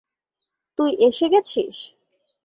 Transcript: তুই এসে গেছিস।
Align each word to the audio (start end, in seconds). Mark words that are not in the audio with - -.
তুই 0.77 0.91
এসে 1.07 1.27
গেছিস। 1.33 1.77